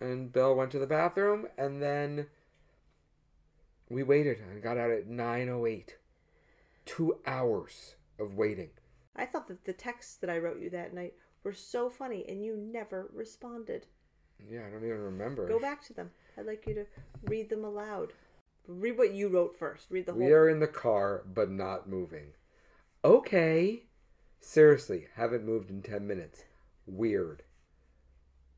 and 0.00 0.32
Bill 0.32 0.54
went 0.54 0.70
to 0.72 0.78
the 0.78 0.86
bathroom, 0.86 1.46
and 1.58 1.82
then 1.82 2.28
we 3.90 4.02
waited. 4.02 4.38
and 4.40 4.62
got 4.62 4.78
out 4.78 4.90
at 4.90 5.06
nine 5.06 5.48
oh 5.48 5.66
eight. 5.66 5.96
Two 6.86 7.18
hours 7.26 7.96
of 8.18 8.34
waiting. 8.34 8.70
I 9.14 9.26
thought 9.26 9.48
that 9.48 9.64
the 9.66 9.74
texts 9.74 10.16
that 10.16 10.30
I 10.30 10.38
wrote 10.38 10.60
you 10.60 10.70
that 10.70 10.94
night 10.94 11.14
were 11.44 11.52
so 11.52 11.90
funny, 11.90 12.24
and 12.26 12.42
you 12.42 12.56
never 12.56 13.10
responded. 13.12 13.86
Yeah, 14.50 14.60
I 14.66 14.70
don't 14.70 14.84
even 14.84 15.02
remember. 15.02 15.46
Go 15.48 15.60
back 15.60 15.84
to 15.86 15.92
them. 15.92 16.10
I'd 16.36 16.46
like 16.46 16.66
you 16.66 16.74
to 16.74 16.86
read 17.24 17.50
them 17.50 17.64
aloud. 17.64 18.12
Read 18.66 18.98
what 18.98 19.14
you 19.14 19.28
wrote 19.28 19.58
first. 19.58 19.86
Read 19.90 20.06
the 20.06 20.12
whole. 20.12 20.20
We 20.20 20.32
are 20.32 20.48
in 20.48 20.60
the 20.60 20.66
car, 20.66 21.22
but 21.26 21.50
not 21.50 21.88
moving. 21.88 22.34
Okay. 23.04 23.84
Seriously, 24.40 25.08
haven't 25.16 25.44
moved 25.44 25.70
in 25.70 25.82
10 25.82 26.06
minutes. 26.06 26.44
Weird. 26.86 27.42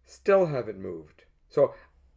Still 0.05 0.47
haven't 0.47 0.81
moved. 0.81 1.25
So 1.49 1.75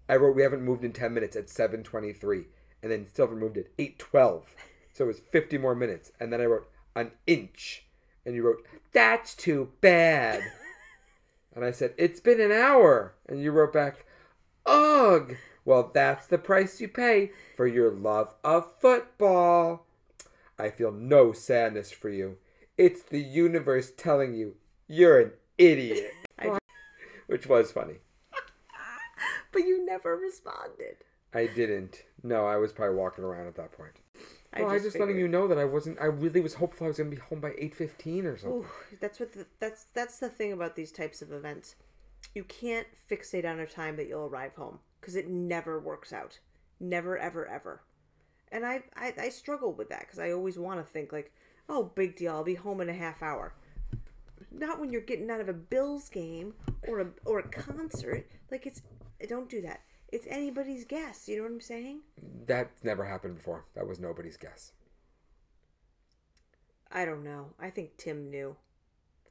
I 0.10 0.16
wrote 0.16 0.36
we 0.36 0.44
haven't 0.44 0.64
moved 0.64 0.84
in 0.84 0.92
10 0.92 1.14
minutes 1.14 1.36
at 1.36 1.48
7:23 1.48 2.46
and 2.82 2.92
then 2.92 3.08
still 3.08 3.28
haven't 3.28 3.40
moved 3.40 3.58
at 3.58 3.76
8:12. 3.78 4.44
So 4.92 5.06
it 5.06 5.08
was 5.08 5.20
50 5.20 5.58
more 5.58 5.76
minutes 5.76 6.12
and 6.20 6.32
then 6.32 6.42
I 6.42 6.46
wrote 6.46 6.70
an 6.96 7.12
inch 7.26 7.86
and 8.26 8.36
you 8.36 8.44
wrote 8.44 8.66
that's 8.92 9.36
too 9.36 9.72
bad. 9.82 10.44
And 11.56 11.64
I 11.64 11.72
said 11.72 11.94
it's 11.98 12.20
been 12.20 12.42
an 12.42 12.52
hour 12.52 13.14
and 13.28 13.42
you 13.42 13.52
wrote 13.52 13.74
back 13.74 14.06
ugh. 14.66 15.36
Well, 15.66 15.92
that's 15.94 16.28
the 16.28 16.38
price 16.38 16.82
you 16.82 16.90
pay 16.90 17.32
for 17.56 17.66
your 17.68 17.92
love 17.92 18.34
of 18.44 18.80
football. 18.80 19.86
I 20.60 20.70
feel 20.70 20.92
no 20.92 21.32
sadness 21.32 21.92
for 21.92 22.10
you. 22.10 22.38
It's 22.78 23.02
the 23.02 23.22
universe 23.22 23.92
telling 23.96 24.34
you 24.34 24.56
you're 24.88 25.20
an 25.20 25.32
idiot. 25.58 26.12
Which 27.28 27.48
was 27.48 27.72
funny. 27.72 27.96
But 29.52 29.68
you 29.68 29.86
never 29.86 30.18
responded. 30.18 30.98
I 31.32 31.46
didn't. 31.46 32.02
No, 32.24 32.48
I 32.48 32.58
was 32.58 32.74
probably 32.74 32.96
walking 32.96 33.24
around 33.24 33.46
at 33.46 33.56
that 33.56 33.72
point. 33.72 33.94
I 34.54 34.62
well, 34.62 34.70
I 34.70 34.76
just 34.76 34.86
just 34.86 35.00
letting 35.00 35.18
you 35.18 35.28
know 35.28 35.48
that 35.48 35.58
I 35.58 35.66
wasn't. 35.66 36.00
I 36.00 36.06
really 36.06 36.42
was 36.42 36.54
hopeful 36.54 36.86
I 36.86 36.90
was 36.90 36.98
gonna 36.98 37.10
be 37.10 37.18
home 37.18 37.40
by 37.40 37.54
eight 37.58 37.76
fifteen 37.76 38.26
or 38.26 38.38
something. 38.38 38.60
Ooh, 38.60 38.68
that's 39.00 39.20
what 39.20 39.34
the, 39.34 39.46
that's 39.60 39.86
that's 39.94 40.20
the 40.20 40.30
thing 40.30 40.54
about 40.54 40.76
these 40.76 40.92
types 40.92 41.22
of 41.22 41.32
events. 41.32 41.76
You 42.36 42.44
can't 42.44 42.88
fixate 43.10 43.50
on 43.50 43.60
a 43.60 43.66
time 43.66 43.96
that 43.98 44.08
you'll 44.08 44.26
arrive 44.26 44.54
home 44.56 44.80
because 45.00 45.16
it 45.16 45.28
never 45.28 45.80
works 45.80 46.14
out. 46.14 46.40
Never, 46.80 47.18
ever, 47.18 47.48
ever. 47.48 47.82
And 48.52 48.66
I 48.66 48.84
I, 48.96 49.14
I 49.20 49.30
struggle 49.30 49.74
with 49.74 49.90
that 49.90 50.02
because 50.02 50.20
I 50.20 50.32
always 50.32 50.60
want 50.60 50.80
to 50.80 50.92
think 50.92 51.12
like, 51.12 51.32
oh, 51.68 51.92
big 51.96 52.16
deal. 52.16 52.34
I'll 52.34 52.44
be 52.44 52.56
home 52.56 52.82
in 52.82 52.90
a 52.90 52.94
half 52.94 53.24
hour. 53.24 53.56
Not 54.52 54.80
when 54.80 54.92
you're 54.92 55.02
getting 55.02 55.32
out 55.32 55.42
of 55.42 55.50
a 55.50 55.54
Bills 55.54 56.10
game 56.10 56.54
or 56.88 57.00
a 57.00 57.08
or 57.26 57.40
a 57.40 57.48
concert. 57.48 58.30
Like 58.52 58.68
it's 58.68 58.84
don't 59.28 59.50
do 59.50 59.62
that. 59.62 59.82
It's 60.14 60.28
anybody's 60.30 60.86
guess. 60.86 61.28
You 61.28 61.38
know 61.38 61.44
what 61.46 61.54
I'm 61.54 61.60
saying? 61.60 62.02
That's 62.46 62.84
never 62.84 63.04
happened 63.04 63.36
before. 63.36 63.66
That 63.74 63.88
was 63.88 64.00
nobody's 64.00 64.38
guess. 64.38 64.72
I 66.92 67.04
don't 67.04 67.24
know. 67.24 67.48
I 67.60 67.72
think 67.72 67.98
Tim 67.98 68.30
knew. 68.30 68.56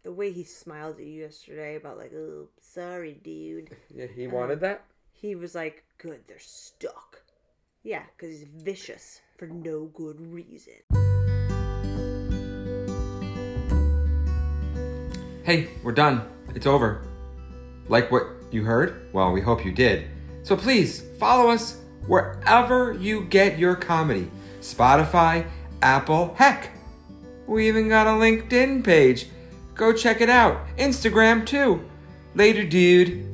The 0.02 0.10
way 0.10 0.32
he 0.32 0.42
smiled 0.42 0.98
at 0.98 1.04
you 1.06 1.20
yesterday 1.20 1.76
about 1.76 1.98
like, 1.98 2.12
oh, 2.12 2.48
sorry, 2.60 3.12
dude. 3.22 3.76
Yeah, 3.94 4.06
he 4.12 4.26
um, 4.26 4.32
wanted 4.32 4.58
that. 4.62 4.82
He 5.12 5.36
was 5.36 5.54
like, 5.54 5.84
good, 5.98 6.22
they're 6.26 6.40
stuck. 6.40 7.22
Yeah, 7.84 8.02
because 8.16 8.36
he's 8.36 8.48
vicious 8.48 9.20
for 9.38 9.46
no 9.46 9.84
good 9.84 10.20
reason. 10.20 10.82
Hey, 15.44 15.68
we're 15.84 15.92
done. 15.92 16.28
It's 16.56 16.66
over. 16.66 17.06
Like 17.86 18.10
what 18.10 18.26
you 18.50 18.64
heard? 18.64 19.12
Well, 19.12 19.30
we 19.30 19.40
hope 19.40 19.64
you 19.64 19.70
did. 19.70 20.11
So 20.42 20.56
please 20.56 21.02
follow 21.18 21.50
us 21.50 21.78
wherever 22.06 22.92
you 22.94 23.24
get 23.24 23.58
your 23.58 23.76
comedy 23.76 24.30
Spotify, 24.60 25.46
Apple, 25.82 26.34
heck, 26.38 26.70
we 27.46 27.66
even 27.66 27.88
got 27.88 28.06
a 28.06 28.10
LinkedIn 28.10 28.84
page. 28.84 29.26
Go 29.74 29.92
check 29.92 30.20
it 30.20 30.30
out. 30.30 30.64
Instagram 30.76 31.44
too. 31.44 31.82
Later, 32.34 32.64
dude. 32.64 33.31